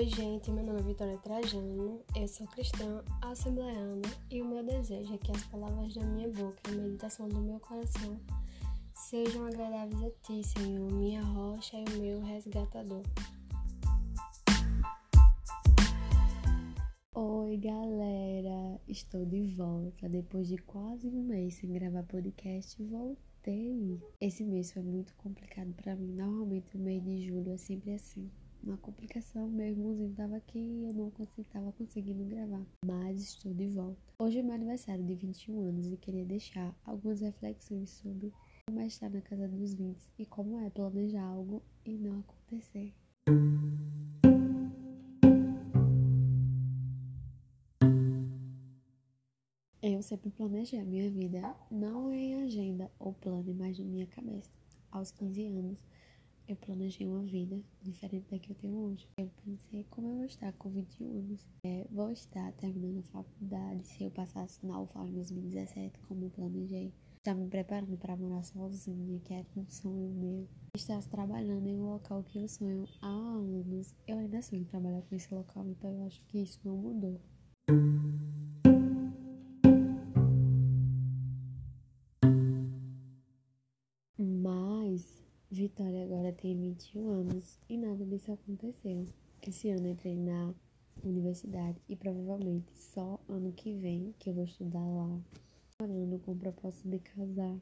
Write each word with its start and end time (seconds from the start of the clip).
Oi, 0.00 0.08
gente, 0.08 0.50
meu 0.50 0.64
nome 0.64 0.80
é 0.80 0.82
Vitória 0.82 1.18
Trajano, 1.18 2.02
eu 2.16 2.26
sou 2.26 2.46
cristã 2.46 3.04
assembleana 3.20 4.08
e 4.30 4.40
o 4.40 4.46
meu 4.46 4.64
desejo 4.64 5.12
é 5.12 5.18
que 5.18 5.30
as 5.30 5.44
palavras 5.44 5.92
da 5.92 6.02
minha 6.06 6.26
boca 6.30 6.58
e 6.70 6.72
a 6.72 6.74
meditação 6.74 7.28
do 7.28 7.38
meu 7.38 7.60
coração 7.60 8.18
sejam 8.94 9.44
agradáveis 9.44 10.02
a 10.02 10.10
Ti, 10.22 10.42
Senhor, 10.42 10.90
minha 10.90 11.22
rocha 11.22 11.76
e 11.76 11.84
o 11.84 12.00
meu 12.00 12.22
resgatador. 12.22 13.02
Oi, 17.14 17.58
galera! 17.58 18.80
Estou 18.88 19.26
de 19.26 19.48
volta. 19.48 20.08
Depois 20.08 20.48
de 20.48 20.56
quase 20.56 21.08
um 21.08 21.24
mês 21.24 21.56
sem 21.56 21.74
gravar 21.74 22.04
podcast, 22.04 22.82
voltei. 22.84 24.00
Esse 24.18 24.44
mês 24.44 24.72
foi 24.72 24.80
muito 24.80 25.14
complicado 25.16 25.74
para 25.74 25.94
mim. 25.94 26.14
Normalmente 26.14 26.74
o 26.74 26.80
mês 26.80 27.04
de 27.04 27.28
julho 27.28 27.52
é 27.52 27.58
sempre 27.58 27.92
assim 27.92 28.30
uma 28.62 28.76
complicação. 28.76 29.48
Meu 29.48 29.66
irmãozinho 29.66 30.14
tava 30.14 30.36
aqui 30.36 30.58
e 30.58 30.84
eu 30.84 30.94
não 30.94 31.10
consegui, 31.10 31.44
tava 31.44 31.72
conseguindo 31.72 32.24
gravar. 32.24 32.64
Mas 32.84 33.20
estou 33.20 33.52
de 33.54 33.68
volta. 33.68 34.00
Hoje 34.18 34.38
é 34.38 34.42
meu 34.42 34.54
aniversário 34.54 35.04
de 35.04 35.14
21 35.14 35.60
anos 35.60 35.90
e 35.90 35.96
queria 35.96 36.24
deixar 36.24 36.74
algumas 36.84 37.20
reflexões 37.20 37.90
sobre 37.90 38.32
como 38.66 38.80
é 38.80 38.86
estar 38.86 39.10
na 39.10 39.20
casa 39.20 39.48
dos 39.48 39.74
20 39.74 39.96
e 40.18 40.26
como 40.26 40.58
é 40.60 40.70
planejar 40.70 41.24
algo 41.24 41.62
e 41.84 41.96
não 41.96 42.20
acontecer. 42.20 42.92
Eu 49.82 50.02
sempre 50.02 50.30
planejei 50.30 50.78
a 50.78 50.84
minha 50.84 51.10
vida, 51.10 51.56
não 51.70 52.12
em 52.12 52.42
agenda 52.42 52.90
ou 52.98 53.14
plano, 53.14 53.54
mas 53.54 53.78
na 53.78 53.84
minha 53.84 54.06
cabeça. 54.06 54.50
Aos 54.90 55.10
15 55.10 55.46
anos, 55.46 55.84
eu 56.52 56.56
planejei 56.56 57.06
uma 57.06 57.22
vida 57.22 57.62
diferente 57.80 58.28
da 58.28 58.38
que 58.38 58.50
eu 58.50 58.56
tenho 58.56 58.76
hoje. 58.76 59.08
Eu 59.16 59.30
pensei 59.44 59.86
como 59.88 60.08
eu 60.08 60.16
vou 60.16 60.24
estar 60.24 60.52
com 60.54 60.68
21 60.68 61.18
anos. 61.18 61.46
É, 61.64 61.86
vou 61.90 62.10
estar 62.10 62.52
terminando 62.54 62.98
a 62.98 63.02
faculdade, 63.02 63.86
se 63.86 64.02
eu 64.02 64.10
passasse 64.10 64.64
na 64.66 64.80
UFAL 64.80 65.06
em 65.06 65.12
2017, 65.12 66.00
como 66.08 66.24
eu 66.24 66.30
planejei. 66.30 66.92
Estar 67.18 67.34
me 67.34 67.48
preparando 67.48 67.96
para 67.98 68.16
morar 68.16 68.42
sozinha, 68.42 69.20
que 69.20 69.32
era 69.32 69.46
um 69.56 69.66
sonho 69.68 70.10
meu. 70.10 70.48
Estar 70.74 71.00
trabalhando 71.04 71.66
em 71.66 71.78
um 71.78 71.90
local 71.90 72.24
que 72.24 72.38
eu 72.38 72.48
sonho 72.48 72.88
há 73.00 73.06
anos. 73.06 73.94
Eu 74.06 74.18
ainda 74.18 74.42
sonho 74.42 74.64
trabalhar 74.64 75.02
com 75.02 75.14
esse 75.14 75.32
local, 75.32 75.64
então 75.68 75.92
eu 75.92 76.06
acho 76.06 76.20
que 76.24 76.38
isso 76.38 76.58
não 76.64 76.76
mudou. 76.76 77.20
Vitória 85.60 86.04
agora 86.04 86.32
tem 86.32 86.58
21 86.58 87.10
anos 87.10 87.58
e 87.68 87.76
nada 87.76 88.02
disso 88.06 88.32
aconteceu. 88.32 89.04
Esse 89.46 89.68
ano 89.68 89.88
entrei 89.88 90.16
na 90.16 90.54
universidade 91.04 91.78
e 91.86 91.94
provavelmente 91.94 92.72
só 92.74 93.20
ano 93.28 93.52
que 93.52 93.74
vem 93.74 94.14
que 94.18 94.30
eu 94.30 94.34
vou 94.34 94.44
estudar 94.44 94.82
lá, 94.82 95.20
morando 95.78 96.18
com 96.20 96.32
o 96.32 96.38
propósito 96.38 96.88
de 96.88 96.98
casar. 97.00 97.60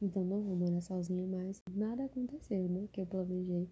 Então 0.00 0.22
não 0.24 0.40
vou 0.44 0.54
morar 0.54 0.80
sozinha 0.80 1.26
mais. 1.26 1.60
Nada 1.74 2.04
aconteceu, 2.04 2.68
né? 2.68 2.86
Que 2.92 3.00
eu 3.00 3.06
planejei 3.06 3.68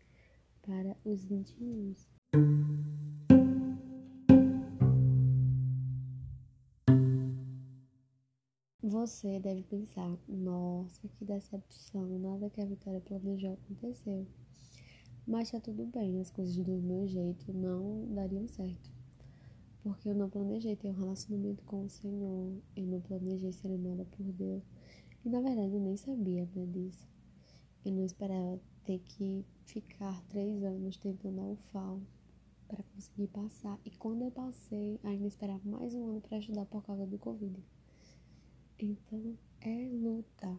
para 0.60 0.96
os 1.04 1.24
21. 1.26 1.94
Você 8.88 9.38
deve 9.38 9.64
pensar, 9.64 10.16
nossa, 10.26 11.06
que 11.08 11.22
decepção, 11.22 12.06
nada 12.18 12.48
que 12.48 12.58
a 12.58 12.64
Vitória 12.64 13.02
planejou 13.02 13.52
aconteceu. 13.52 14.26
Mas 15.26 15.50
tá 15.50 15.60
tudo 15.60 15.84
bem, 15.84 16.18
as 16.18 16.30
coisas 16.30 16.56
do 16.56 16.72
meu 16.72 17.06
jeito 17.06 17.52
não 17.52 18.06
dariam 18.14 18.48
certo. 18.48 18.90
Porque 19.82 20.08
eu 20.08 20.14
não 20.14 20.30
planejei 20.30 20.74
ter 20.74 20.88
um 20.88 20.94
relacionamento 20.94 21.62
com 21.64 21.84
o 21.84 21.90
Senhor, 21.90 22.62
eu 22.74 22.86
não 22.86 22.98
planejei 23.02 23.52
ser 23.52 23.70
amada 23.74 24.06
por 24.06 24.24
Deus. 24.24 24.64
E 25.22 25.28
na 25.28 25.42
verdade 25.42 25.74
eu 25.74 25.80
nem 25.80 25.98
sabia 25.98 26.48
né, 26.54 26.64
disso. 26.64 27.06
Eu 27.84 27.92
não 27.92 28.06
esperava 28.06 28.58
ter 28.84 29.00
que 29.00 29.44
ficar 29.66 30.18
três 30.30 30.62
anos 30.62 30.96
tentando 30.96 31.42
a 31.42 31.44
UFAL 31.44 32.00
para 32.66 32.82
conseguir 32.84 33.26
passar. 33.26 33.78
E 33.84 33.90
quando 33.90 34.22
eu 34.22 34.30
passei, 34.30 34.98
ainda 35.04 35.26
esperava 35.26 35.60
mais 35.68 35.94
um 35.94 36.06
ano 36.06 36.22
para 36.22 36.38
estudar 36.38 36.64
por 36.64 36.82
causa 36.82 37.04
do 37.04 37.18
Covid. 37.18 37.62
Então, 38.80 39.36
é 39.60 39.88
luta. 39.90 40.56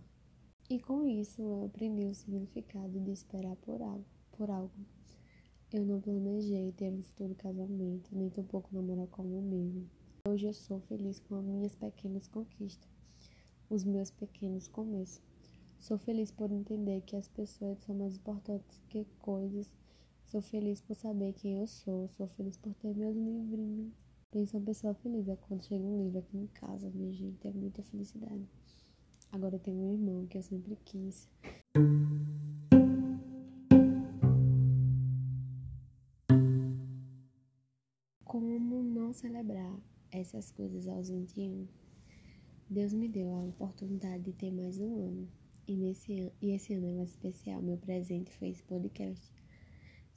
E 0.69 0.77
com 0.77 1.07
isso 1.07 1.41
eu 1.41 1.63
aprendi 1.63 2.03
o 2.03 2.13
significado 2.13 2.99
de 2.99 3.11
esperar 3.11 3.55
por 3.55 3.81
algo. 3.81 4.03
Por 4.33 4.51
algo. 4.51 4.73
Eu 5.71 5.85
não 5.85 6.01
planejei 6.01 6.73
ter 6.73 6.91
um 6.91 7.01
futuro 7.01 7.33
casamento, 7.35 8.13
nem 8.13 8.29
tampouco 8.29 8.75
namorar 8.75 9.07
com 9.07 9.23
um 9.23 9.39
amigo. 9.39 9.87
Hoje 10.27 10.47
eu 10.47 10.53
sou 10.53 10.81
feliz 10.81 11.21
com 11.21 11.35
as 11.35 11.45
minhas 11.45 11.75
pequenas 11.75 12.27
conquistas, 12.27 12.91
os 13.69 13.85
meus 13.85 14.11
pequenos 14.11 14.67
começos. 14.67 15.23
Sou 15.79 15.97
feliz 15.97 16.29
por 16.29 16.51
entender 16.51 16.99
que 17.01 17.15
as 17.15 17.29
pessoas 17.29 17.79
são 17.79 17.95
mais 17.95 18.17
importantes 18.17 18.81
que 18.89 19.05
coisas. 19.19 19.71
Sou 20.25 20.41
feliz 20.41 20.81
por 20.81 20.93
saber 20.93 21.31
quem 21.31 21.59
eu 21.59 21.67
sou. 21.67 22.09
Sou 22.09 22.27
feliz 22.27 22.57
por 22.57 22.73
ter 22.73 22.93
meus 22.93 23.15
livrinhos. 23.15 24.08
Pensa 24.31 24.59
uma 24.59 24.65
pessoa 24.67 24.93
feliz 24.93 25.27
é 25.27 25.35
quando 25.35 25.63
chega 25.63 25.83
um 25.83 26.03
livro 26.03 26.19
aqui 26.19 26.37
em 26.37 26.45
casa, 26.45 26.87
minha 26.91 27.11
gente, 27.11 27.47
é 27.47 27.51
muita 27.51 27.81
felicidade. 27.81 28.47
Agora 29.31 29.55
eu 29.55 29.59
tenho 29.59 29.79
um 29.79 29.91
irmão 29.91 30.27
que 30.27 30.37
eu 30.37 30.43
sempre 30.43 30.77
quis. 30.85 31.27
Como 38.23 38.83
não 38.83 39.11
celebrar 39.13 39.75
essas 40.11 40.51
coisas 40.51 40.87
aos 40.87 41.09
21? 41.09 41.67
Deus 42.69 42.93
me 42.93 43.09
deu 43.09 43.31
a 43.31 43.45
oportunidade 43.45 44.25
de 44.25 44.33
ter 44.33 44.51
mais 44.51 44.77
um 44.79 44.95
ano. 44.95 45.27
E, 45.67 45.75
nesse 45.75 46.21
an 46.21 46.31
e 46.39 46.51
esse 46.51 46.75
ano 46.75 46.85
é 46.85 46.93
mais 46.97 47.09
especial. 47.09 47.63
Meu 47.63 47.79
presente 47.79 48.31
foi 48.31 48.49
esse 48.49 48.61
podcast. 48.61 49.33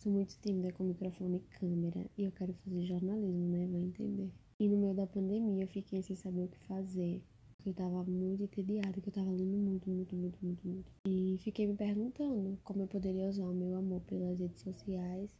Sou 0.03 0.11
muito 0.11 0.37
tímida 0.41 0.73
com 0.73 0.83
microfone 0.83 1.37
e 1.37 1.59
câmera 1.61 2.05
e 2.19 2.25
eu 2.25 2.33
quero 2.33 2.53
fazer 2.55 2.85
jornalismo, 2.87 3.47
né? 3.47 3.69
Vai 3.69 3.83
entender. 3.83 4.33
E 4.59 4.69
no 4.69 4.77
meio 4.77 4.95
da 4.95 5.07
pandemia 5.07 5.63
eu 5.63 5.69
fiquei 5.69 6.03
sem 6.03 6.17
saber 6.17 6.43
o 6.43 6.49
que 6.49 6.59
fazer. 6.67 7.23
Porque 7.57 7.71
eu 7.71 7.75
tava 7.75 8.03
muito 8.03 8.43
entediada, 8.43 9.01
que 9.01 9.09
eu 9.09 9.13
tava 9.13 9.31
lendo 9.31 9.57
muito, 9.57 9.89
muito, 9.89 10.17
muito, 10.17 10.45
muito, 10.45 10.67
muito. 10.67 10.93
E 11.07 11.39
fiquei 11.39 11.69
me 11.69 11.77
perguntando 11.77 12.59
como 12.65 12.83
eu 12.83 12.89
poderia 12.89 13.29
usar 13.29 13.47
o 13.47 13.55
meu 13.55 13.77
amor 13.77 14.01
pelas 14.01 14.41
redes 14.41 14.61
sociais. 14.63 15.39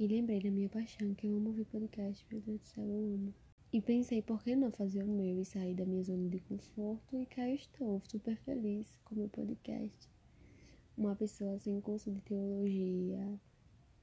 E 0.00 0.08
lembrei 0.08 0.42
da 0.42 0.50
minha 0.50 0.68
paixão, 0.68 1.14
que 1.14 1.28
eu 1.28 1.36
amo 1.36 1.50
ouvir 1.50 1.66
podcast, 1.66 2.26
meu 2.28 2.40
Deus 2.40 2.58
do 2.62 2.66
céu, 2.66 2.84
eu 2.84 3.14
amo. 3.14 3.32
E 3.72 3.80
pensei, 3.80 4.20
por 4.20 4.42
que 4.42 4.56
não 4.56 4.72
fazer 4.72 5.04
o 5.04 5.12
meu 5.12 5.40
e 5.40 5.44
sair 5.44 5.76
da 5.76 5.86
minha 5.86 6.02
zona 6.02 6.28
de 6.28 6.40
conforto? 6.40 7.22
E 7.22 7.24
cá 7.24 7.48
eu 7.48 7.54
estou, 7.54 8.02
super 8.10 8.36
feliz 8.38 8.98
com 9.04 9.14
meu 9.14 9.28
podcast. 9.28 10.10
Uma 10.98 11.14
pessoa 11.14 11.56
sem 11.60 11.80
curso 11.80 12.10
de 12.10 12.20
teologia, 12.22 13.38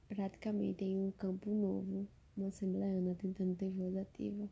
praticamente 0.08 0.84
em 0.84 0.96
um 0.96 1.10
campo 1.12 1.54
novo, 1.54 2.08
uma 2.36 2.48
assembleana 2.48 3.14
tentando 3.14 3.54
ter 3.54 3.70
voz 3.70 3.96
ativa. 3.96 4.48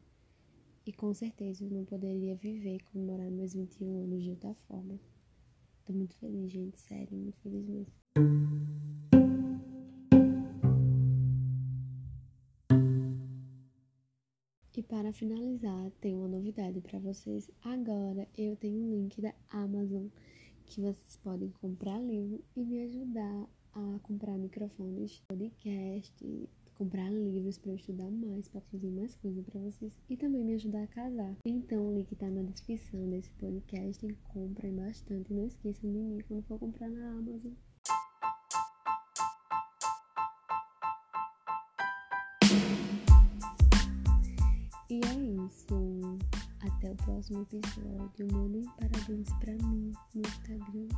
E 0.85 0.93
com 0.93 1.15
certeza 1.15 1.65
eu 1.65 1.71
não 1.71 1.85
poderia 1.85 2.35
viver 2.35 2.77
e 2.77 2.81
comemorar 2.81 3.31
meus 3.31 3.55
21 3.55 3.99
anos 3.99 4.23
de 4.23 4.31
outra 4.31 4.55
forma. 4.67 4.99
Tô 5.85 5.93
muito 5.93 6.15
feliz, 6.17 6.51
gente, 6.51 6.81
sério, 6.81 7.17
muito 7.17 7.39
feliz 7.39 7.67
mesmo. 7.69 7.93
E 14.75 14.83
para 14.83 15.13
finalizar, 15.13 15.91
tem 16.01 16.17
uma 16.17 16.27
novidade 16.27 16.81
para 16.81 16.99
vocês. 16.99 17.51
Agora 17.63 18.27
eu 18.37 18.57
tenho 18.57 18.81
um 18.81 18.91
link 18.91 19.21
da 19.21 19.35
Amazon 19.51 20.07
que 20.65 20.81
vocês 20.81 21.17
podem 21.23 21.51
comprar 21.51 22.01
livro 22.01 22.43
e 22.57 22.65
me 22.65 22.83
ajudar 22.83 23.49
a 23.75 23.99
comprar 24.03 24.37
microfones, 24.39 25.23
podcast, 25.29 26.49
comprar 26.77 27.11
livros 27.11 27.59
para 27.59 27.71
eu 27.71 27.77
estudar 27.77 28.11
mais, 28.11 28.49
para 28.49 28.61
fazer 28.63 28.91
mais 28.91 29.15
coisa 29.17 29.43
para 29.43 29.61
vocês 29.61 29.93
e 30.11 30.17
também 30.17 30.45
me 30.45 30.55
ajudar 30.55 30.83
a 30.83 30.87
casar. 30.89 31.37
Então 31.45 31.87
o 31.87 31.95
link 31.95 32.15
tá 32.17 32.29
na 32.29 32.43
descrição 32.43 33.09
desse 33.09 33.31
podcast. 33.35 34.07
Comprem 34.33 34.75
bastante. 34.75 35.33
Não 35.33 35.47
esqueçam 35.47 35.91
de 35.91 35.99
mim 35.99 36.19
quando 36.27 36.43
for 36.43 36.59
comprar 36.59 36.89
na 36.91 37.11
Amazon. 37.11 37.53
E 44.91 45.01
é 45.07 45.47
isso. 45.47 46.19
Até 46.61 46.91
o 46.91 46.97
próximo 46.97 47.43
episódio. 47.43 48.27
Mandem 48.33 48.65
parabéns 48.79 49.29
para 49.41 49.55
mim 49.67 49.93
no 50.15 50.21
Instagram. 50.21 50.89